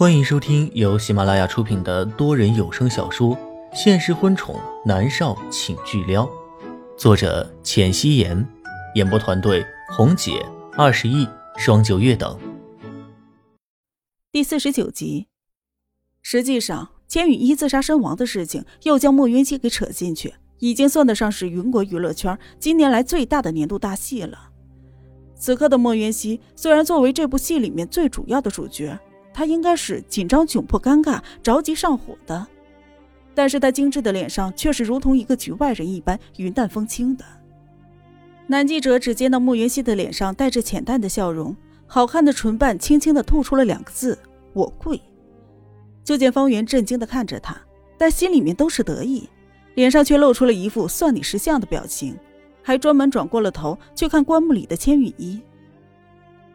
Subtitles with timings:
[0.00, 3.36] 欢迎收听由喜马拉雅出品的多人有声小说
[3.74, 6.24] 《现实婚宠男少请巨撩》，
[6.96, 8.48] 作者：浅汐颜，
[8.94, 9.62] 演播团队：
[9.94, 10.42] 红姐、
[10.72, 11.28] 二十亿、
[11.58, 12.34] 双九月等。
[14.32, 15.26] 第四十九集。
[16.22, 24.48] 实际上，千羽一自杀身亡的事情又将莫云熙给扯进去，已经算得上是云国娱乐圈今年来最大的年度大戏了。
[25.36, 28.98] 此刻的莫云熙虽然作为这部戏里面最主要的主角。
[29.40, 32.46] 他应该是紧张、窘迫、尴尬、着急上火的，
[33.34, 37.24] 但是他精致的脸上却是如同一个局外人一般云淡风轻的。
[38.48, 44.18] 男记者只见到慕云熙的脸上带着浅淡的笑容，好看的唇瓣轻轻的吐出了两个字
[44.52, 45.00] ：“我跪。”
[46.04, 47.58] 就见方圆震惊的看着他，
[47.96, 49.26] 但心里面都是得意，
[49.74, 52.14] 脸上却露出了一副算你识相的表情，
[52.60, 55.40] 还专门转过了头去看棺木里的千羽衣。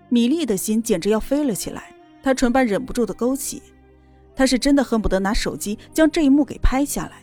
[0.07, 1.94] 米粒的心简直要飞了起来。
[2.25, 3.61] 他唇瓣忍不住的勾起，
[4.35, 7.21] 他是真的恨不得拿手机将这一幕给拍下来。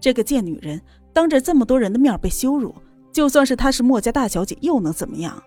[0.00, 2.74] 这个贱女人当着这么多人的面被羞辱，
[3.12, 5.40] 就算是她是墨家大小姐又能怎么样？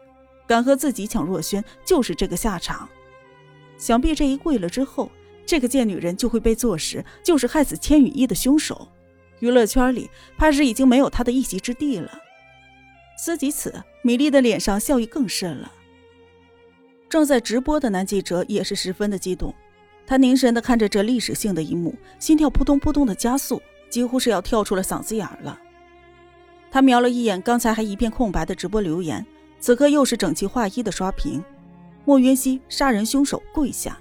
[0.47, 2.87] 敢和自己抢若轩，就是这个下场。
[3.77, 5.11] 想必这一跪了之后，
[5.45, 8.87] 这个贱女人就会被坐实就是害死千羽衣的凶手。
[9.39, 12.09] 娱乐圈里怕是已经没有她的一席之地了。
[13.17, 15.69] 思及此，米粒的脸上笑意更甚了。
[17.13, 19.53] 正在直播的男记者也是十分的激动，
[20.03, 25.59] 他凝神的看着这历史性的一幕，心跳扑通扑通的加速，几乎是要跳出了嗓子眼了。
[26.71, 29.23] 他瞄了一眼刚才还一片空白的直播留言，
[29.59, 31.39] 此刻又是整齐划一的刷屏
[32.03, 33.95] ：“莫云熙杀人凶手跪下！”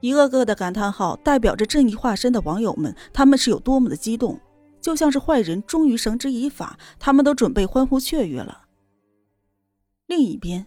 [0.00, 4.38] 一个个的感叹号代表着正义化身的网友们，他们是有多么的激动，
[4.82, 8.64] 就像是坏人终于绳之以法，他们都准备欢呼雀跃了。
[10.06, 10.66] 另一边。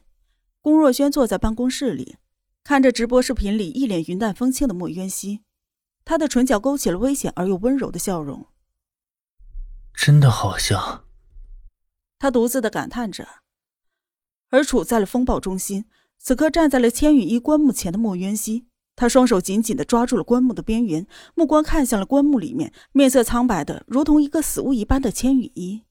[0.65, 2.15] 龚若轩坐在办公室里，
[2.63, 5.41] 看着直播视频里一脸云淡风轻的莫渊熙，
[6.03, 8.47] 他的唇角勾起了危险而又温柔的笑容。
[9.93, 11.05] 真的好像，
[12.17, 13.27] 他独自的感叹着。
[14.49, 15.85] 而处在了风暴中心，
[16.17, 25.83] 此刻站在了千羽衣棺木前的莫渊熙，他双手紧紧的抓住了棺木的边缘，目光看向了棺木里面，面色苍白的如同一个死物一般的千羽衣。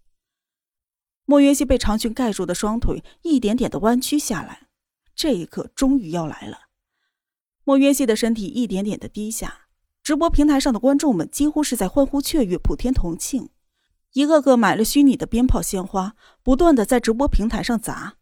[1.26, 4.63] 莫渊熙被长裙盖住的双腿一点点的弯曲下来。
[5.14, 6.62] 这一刻终于要来了，
[7.64, 9.68] 莫渊熙的身体一点点的低下，
[10.02, 13.48] 直播平台上的观众们几乎是在欢呼雀跃、普天同庆，
[14.12, 18.16] 一个个买了虚拟的鞭炮、鲜花，不断的在直播平台上砸。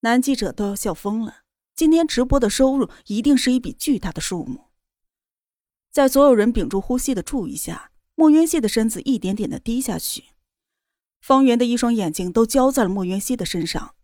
[0.00, 1.42] 男记者都要笑疯了，
[1.74, 4.66] 今天直播的收入一定是一笔巨大的数目。
[5.90, 10.24] 在所有人屏住呼吸的注意下，莫渊熙的身子一点点的低下去，
[11.20, 13.94] 方圆的一双眼睛都交在了莫渊熙的身上。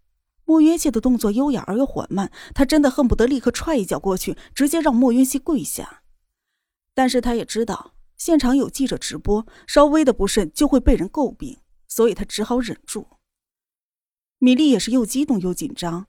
[0.46, 6.02] 莫云熙的动作优雅而又缓慢，他真的恨不得立刻踹一脚过去，直接让莫云熙跪下。
[6.94, 11.58] 但是他也知道现场有记者直播，稍微的不慎就会被人诟病，
[11.88, 13.08] 所以他只好忍住。
[14.38, 16.06] 米粒也是又激动又紧张，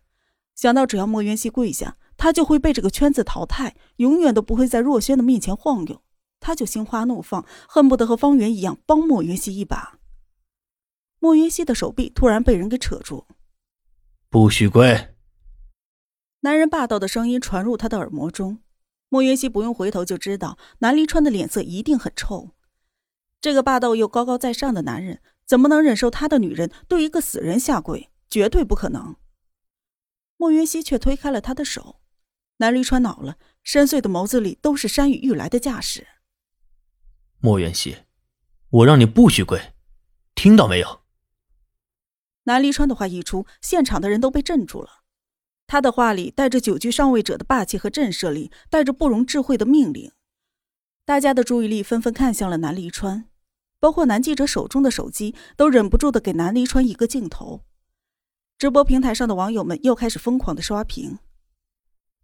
[0.55, 6.03] 想到只要莫云熙跪下，他就会被这个圈子淘汰，永远都不会在若轩的面前晃悠，
[6.39, 9.97] 他就心花怒放，恨不得和方圆一样帮莫云熙一把。
[11.19, 13.25] 莫云熙的手臂突然被人给扯住。
[14.39, 15.15] 不许跪！
[16.41, 18.59] 男人霸道的声音传入他的耳膜中，
[19.09, 22.51] 莫云熙不用回头就知道南离川的脸色一定很臭。
[23.41, 28.11] 这个霸道又高高在上的男人，怎么能忍受他的女人对一个死人下跪？
[28.29, 29.15] 绝对不可能！
[30.37, 31.99] 莫云熙却推开了他的手。
[32.57, 36.05] 南离川恼了，深邃的眸子里都是山雨欲来的架势。
[37.39, 38.03] 莫云熙，
[38.69, 39.73] 我让你不许跪，
[40.35, 41.01] 听到没有？
[42.47, 45.01] 南离川的话一出，现场的人都被镇住了。
[45.67, 50.13] 他的话里带着九居上位者的霸气和震慑力，带着不容置喙的命令。
[51.05, 53.25] 大家的注意力纷纷看向了南离川，
[53.81, 57.65] 包括男记者手中的手机都忍不住的给南离川一个镜头。
[58.57, 61.19] 直播平台上的网友们又开始疯狂的刷屏。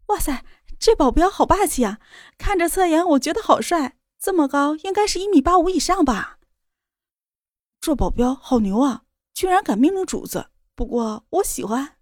[0.08, 0.46] 哇塞，
[0.80, 2.00] 这保镖好霸气啊！
[2.38, 6.40] 看着侧颜，我觉得好帅，这么高，应该是一米八五以上吧。
[7.82, 9.03] 这保镖好牛啊！
[9.34, 11.98] 居然敢命令主子，不过我喜欢。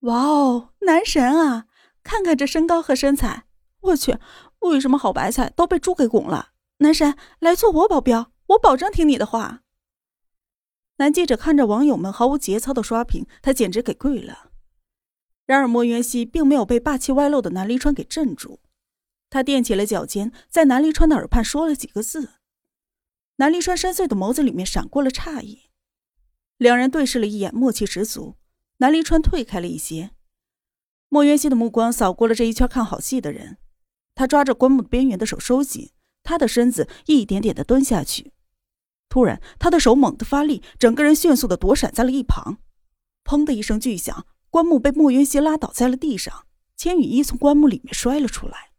[0.00, 1.66] 哇哦，男神啊！
[2.02, 3.44] 看看这身高和身材，
[3.80, 4.18] 我去，
[4.58, 6.50] 为什么好白菜都被猪给拱了？
[6.78, 9.62] 男神，来做我保镖，我保证听你的话。
[10.96, 14.50] 男记者看着网友们毫无节操的刷屏，他简直给跪了。
[15.46, 18.60] 然而莫渊熙并没有被霸气外露的南离川给镇住，
[19.30, 22.34] 他踮起了脚尖，在南离川的耳畔说了几个字。
[23.36, 25.62] 南离川深邃的眸子里面闪过了诧异。
[26.64, 28.36] 两人对视了一眼，默契十足。
[28.78, 30.12] 南离川退开了一些，
[31.10, 33.58] 莫渊熙的目光扫过了这一圈看好戏的人，
[34.14, 35.90] 他抓着棺木边缘的手收紧，
[36.22, 38.32] 他的身子一点点的蹲下去。
[39.10, 42.56] 突然，他的手猛地发力，整个人迅速的躲闪在了一旁。
[43.26, 46.46] 砰的一声巨响，棺木被莫云熙拉倒在了地上，
[46.78, 48.70] 千羽衣从棺木里面摔了出来，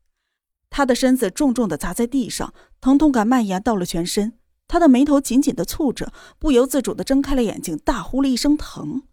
[0.71, 2.51] 他的身子重重的砸在地上，
[2.81, 4.39] 疼痛感蔓延到了全身。
[4.67, 9.03] 他的眉头紧紧的蹙着，不由自主的睁开了眼睛，大呼了一声疼。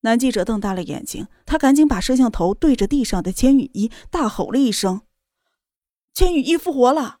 [0.00, 5.00] 男记者瞪大了眼睛，他赶紧把摄像头对着地上的千羽衣，大吼了一声
[6.12, 7.20] ：“千羽衣复活了！”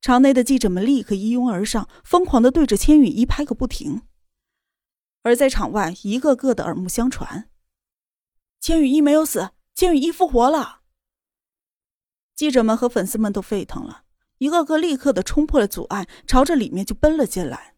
[0.00, 4.02] 场内的记者们立刻一拥而上，疯狂的对着千羽衣拍个不停。
[5.22, 7.50] 而在场外，一个个的耳目相传
[8.60, 10.82] ：“千羽衣没有死，千羽衣复活了！”
[12.36, 14.04] 记者们和粉丝们都沸腾了，
[14.40, 17.76] 一个个立刻的冲破了阻碍，朝着里面就奔了进来。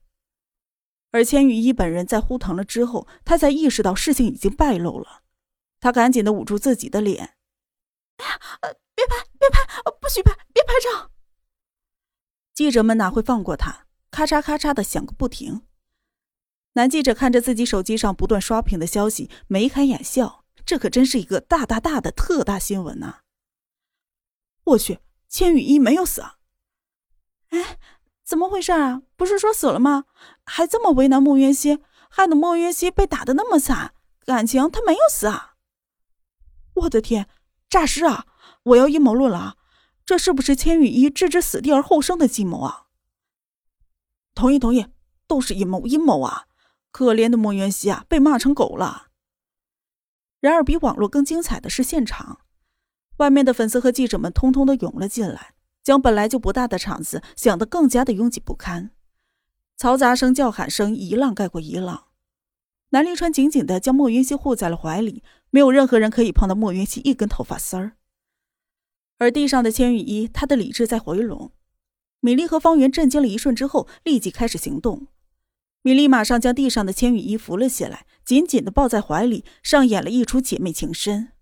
[1.11, 5.23] 而千羽衣本人在呼疼了之后，他才意识到事情已经败露了，
[5.81, 7.35] 他赶紧的捂住自己的脸
[8.19, 8.41] ：“哎呀，
[8.95, 9.67] 别拍，别拍，
[10.01, 11.11] 不许拍，别拍照！”
[12.55, 13.87] 记者们哪会放过他？
[14.13, 15.63] 咔嚓咔嚓的响个不停。
[16.75, 23.23] 男记者看着自己手机上不断刷屏的消息，眉开眼笑，这可真是一个大大大的特大新闻呐！
[24.63, 26.39] 我去，千羽衣没有死啊！
[27.53, 27.79] 哎。
[28.25, 29.03] 怎么回事啊？
[29.17, 30.05] 不是说死了吗？
[30.47, 33.95] 还这么为难莫渊熙，害得莫渊熙被打的那么惨。
[34.25, 35.57] 感情他没有死啊！
[36.75, 37.29] 我的天，
[37.69, 38.25] 诈尸啊！
[38.63, 39.57] 我要阴谋论了啊！
[40.07, 42.87] 这是不是千羽衣置之死地而后生的计谋啊？
[44.35, 44.87] 同意，同意，
[45.27, 46.47] 都是阴谋，阴谋啊！
[46.93, 49.09] 可怜的莫渊熙啊，被骂成狗了。
[50.41, 52.41] 然而，比网络更精彩的是现场，
[53.17, 55.55] 外面的粉丝和记者们通通都涌了进来。
[55.83, 58.91] 将本来就不大的场子想得更加的拥挤不堪，
[59.79, 62.09] 嘈杂声、叫喊声一浪盖过一浪。
[62.91, 67.93] 南离川紧紧的将莫云溪护在了怀里，没有任何人可以碰到莫云溪一根头发丝儿。
[69.19, 71.53] 而地上的千羽衣，他的理智在回笼。
[72.21, 75.09] 米莉和方圆震惊了一瞬之后，立即开始行动。
[75.83, 81.33] 米莉马上将地上的千羽衣扶了起来，紧紧的抱在怀里，上演了一出姐妹情深。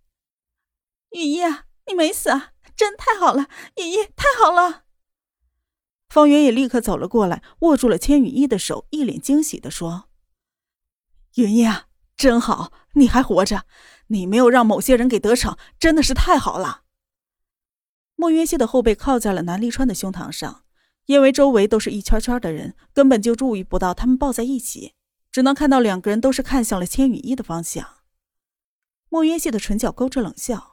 [1.10, 2.52] 羽衣啊，你没死啊！
[2.80, 4.84] 真太好了，爷爷太好了！
[6.08, 10.08] 方圆也立刻走了过来，握住了千羽衣的手，一脸惊喜的说
[11.36, 13.66] ：“云衣啊，真好，你还活着，
[14.06, 16.84] 你没有让某些人给得逞，真的是太好了。”
[18.16, 20.64] 莫云熙的后背靠在了南离川的胸膛上，
[21.04, 24.94] 因为周围都是一圈圈的人，根本就注意不到他们抱在一起，
[25.30, 27.98] 只能看到两个人都是看向了千羽衣的方向。
[29.10, 30.69] 莫云熙的唇角勾着冷笑。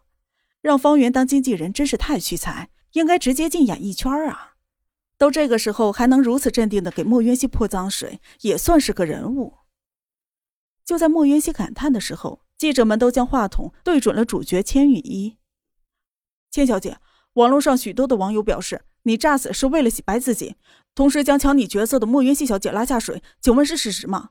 [0.62, 4.56] 让方圆当经纪人真是太屈才，应该直接进演艺圈啊！
[5.18, 9.56] 都这个时候还能如此镇定的给莫渊熙泼脏水，也算是个人物。
[10.86, 15.38] 就在莫渊熙感叹的时候，记者们都将话筒对准了主角千羽衣。
[16.52, 16.98] 千小姐，
[17.34, 20.56] 网络上许多的网友表示你诈死是为了洗白自己，
[20.94, 24.30] 同时将抢你角色的莫渊熙小姐拉下水，请问是事实吗？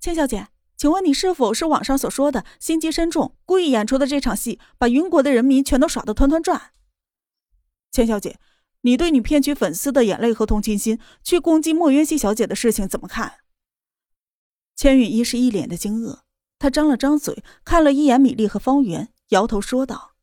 [0.00, 0.48] 千小姐。
[0.76, 6.72] 请问你是否是网上所说的心机深重、故意演出的这场戏，把云国的人民全都耍得团团转？
[7.92, 8.38] 千小姐，
[8.80, 13.34] 你对你骗取粉丝的眼泪和同情心，去攻击莫渊熙小姐的事情怎么看？
[14.74, 16.22] 千羽衣是一脸的惊愕，
[16.58, 20.14] 他张了张嘴，看了一眼米粒和方圆，摇头说道：“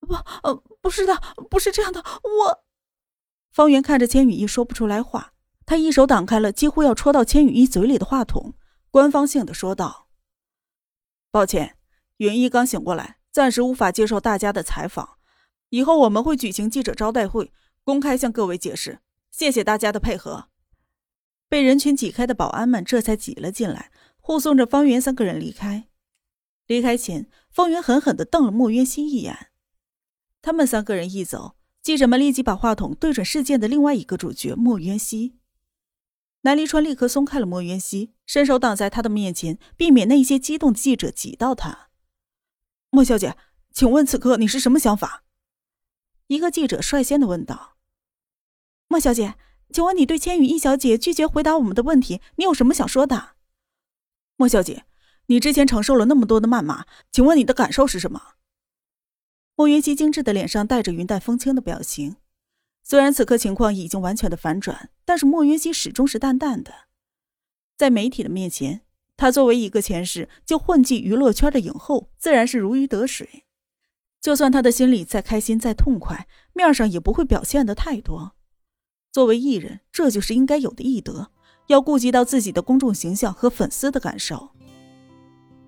[0.00, 1.20] 不，呃，不是的，
[1.50, 2.64] 不是这样的。”我，
[3.52, 5.34] 方圆看着千羽衣说不出来话，
[5.66, 8.54] 他一手挡开了几乎要戳到千羽衣嘴里的话筒。
[8.90, 10.08] 官方性的说道
[11.30, 11.76] ：“抱歉，
[12.16, 15.18] 云一刚醒过来，暂时无法接受大家的采访。
[15.68, 17.52] 以后我们会举行记者招待会，
[17.84, 19.00] 公开向各位解释。
[19.30, 20.48] 谢谢大家的配合。”
[21.50, 23.90] 被人群挤开的保安们这才挤了进来，
[24.20, 25.88] 护送着方圆三个人离开。
[26.66, 29.48] 离开前，方圆狠狠的瞪了莫渊熙一眼。
[30.42, 35.38] 他们三个人一走，记者们立即把话筒对准事件的另外一个主角莫渊熙。
[36.42, 41.88] 南离川立刻松开了莫渊熙，伸手挡在他的面前，避免那些激动的记者挤到他。
[42.90, 43.36] 莫小姐，
[43.72, 45.24] 请问此刻你是什么想法？
[46.28, 47.76] 一个记者率先的问道。
[48.86, 49.34] 莫小姐，
[49.72, 53.36] 请问你对千羽一小姐拒绝回答我们的问题，你有什么想说的？
[54.36, 54.84] 莫小姐，
[55.26, 58.34] 你之前承受了那么多的谩骂，请问你的感受是什么？
[59.56, 62.16] 莫云熙精致的脸上带着云淡风轻的表情。
[62.88, 66.72] 虽然此刻情况已经完全的反转，但是莫云熙始终是淡淡的。
[67.76, 68.80] 在媒体的面前，
[69.14, 73.44] 他作为一个前世就混迹娱乐圈的影后，自然是如鱼得水。
[74.22, 78.32] 就算他的心里再开心再痛快，面上也不会表现的太多。
[79.12, 81.30] 作为艺人，这就是应该有的艺德，
[81.66, 84.48] 要顾及到自己的公众形象和粉丝的感受。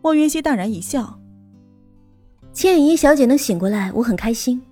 [0.01, 1.21] 莫云熙淡然一笑
[2.55, 4.63] ：“千羽衣小姐能醒过来，我很开心，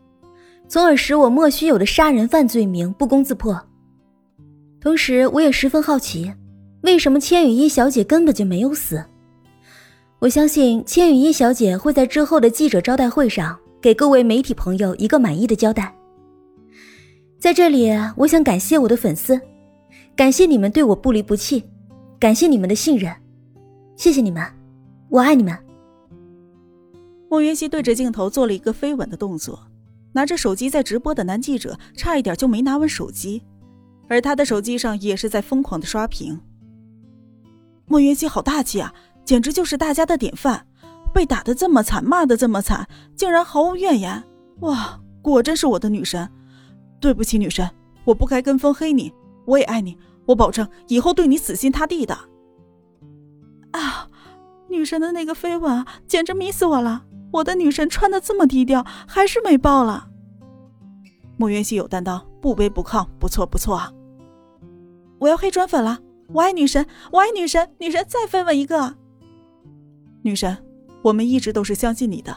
[0.69, 3.59] 从而使我莫须有的杀人犯罪名不攻自破。
[4.81, 6.33] 同时，我也十分好奇，
[6.83, 9.03] 为什么千羽衣小姐根本就没有死？
[10.19, 15.95] 我相信千羽衣小姐会在之后的记者招待会上给各位媒体朋友一个满意的交代。
[17.39, 19.41] 在这里，我想感谢我的粉丝，
[20.15, 21.65] 感谢你们对我不离不弃，
[22.19, 23.15] 感谢你们的信任，
[23.97, 24.45] 谢谢你们，
[25.09, 25.57] 我爱你们。
[27.31, 29.61] 莫云熙对着镜头做了一个飞吻的动作，
[30.13, 33.43] 拿着手机在直播的男记者差一点就没拿稳手机，
[34.09, 36.41] 而他的手机上也是在疯狂的刷屏。
[37.87, 38.93] 莫云熙好大气啊，
[39.25, 40.67] 简直就是大家的典范，
[41.15, 44.23] 被打的这么惨，骂的这么惨，竟然毫无怨言，
[44.61, 46.29] 哇，果真是我的女神。
[47.01, 47.71] 对不起，女神，
[48.05, 49.13] 我不该跟风黑你，
[49.47, 49.97] 我也爱你，
[50.27, 52.19] 我保证以后对你死心塌地的。
[53.71, 54.09] 啊，
[54.69, 57.05] 女神的那个飞吻简直迷死我了！
[57.31, 60.09] 我的女神穿的这么低调，还是美爆了。
[61.37, 63.93] 莫元熙有担当，不卑不亢，不错不错啊！
[65.19, 65.99] 我要黑转粉了，
[66.33, 68.97] 我爱女神，我爱女神，女神再飞吻一个。
[70.23, 70.57] 女神，
[71.03, 72.37] 我们一直都是相信你的，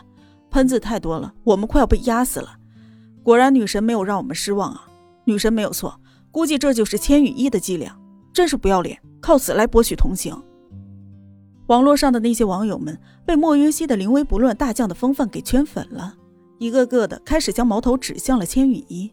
[0.50, 2.58] 喷子太多了，我们快要被压死了。
[3.24, 4.88] 果然，女神没有让我们失望啊！
[5.26, 6.00] 女神没有错，
[6.32, 7.96] 估计这就是千羽翼的伎俩，
[8.34, 10.36] 真是不要脸，靠此来博取同情。
[11.72, 16.18] 网络上的那些网友们被莫云熙的临危不乱、大将的风范给圈粉了，
[16.60, 19.10] 一个个的开始将矛头指向了千羽衣。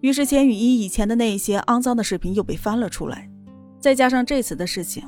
[0.00, 3.30] 于是，千羽衣以前的那些肮脏的视频又被翻了出来，
[3.78, 5.04] 再加上这次的事情，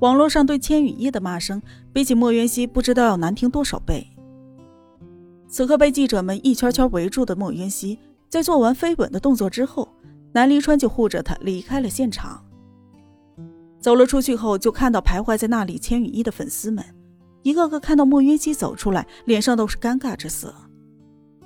[0.00, 1.62] 网络上对千羽衣的骂声
[1.94, 4.06] 比起莫云熙不知道要难听多少倍。
[5.48, 7.98] 此刻被记者们一圈圈围住的莫云熙，
[8.28, 9.88] 在做完飞吻的动作之后，
[10.34, 12.44] 南离川就护着他离开了现场。
[13.86, 16.84] 走了出去后，就看到徘徊在那里千羽衣的粉丝们，
[17.44, 20.52] 一个个看到莫云熙走出来，脸上都是尴尬之色。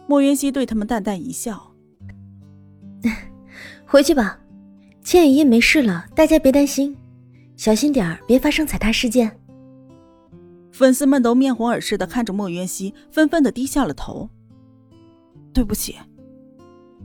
[0.07, 1.75] 莫云熙对他们淡淡一笑：
[3.85, 4.41] “回去吧，
[5.05, 6.97] 千羽衣没事了，大家别担心，
[7.59, 9.39] 小心点别发生踩踏事件。”
[10.73, 14.31] 粉丝们都面红耳赤的看着莫云熙，纷纷的低下了头。
[15.53, 15.95] 对不起，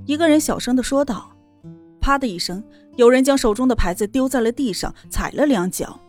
[0.05, 1.29] 一个人小声的说道。
[1.99, 2.63] 啪的一声，
[2.95, 5.99] 有人将手中的牌子丢在了地上，踩了两脚。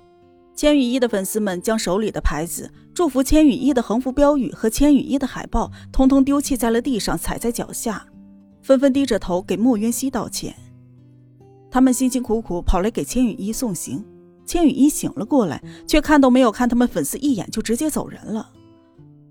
[0.54, 8.06] 千羽衣的粉丝们将手里的牌子、祝福千羽衣的横幅标语和千羽衣的海报，通通丢弃在了地上，踩在脚下，
[8.62, 10.54] 纷纷低着头给莫渊熙道歉。
[11.70, 14.02] 他们辛辛苦苦跑来给千羽衣送行。
[14.46, 18.48] 千羽衣醒了过来，却看都没有看他们粉丝一眼，就直接走人了。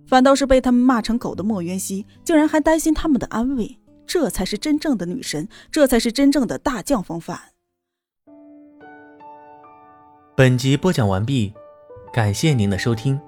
[0.05, 3.79] 反倒是被他们骂成狗的莫渊熙，竟然还担心他们的安危。
[4.05, 7.39] 这才是真正的女神，这才是真正的大将风范。
[10.35, 11.53] 本集播讲完毕，
[12.13, 13.19] 感谢您的收听。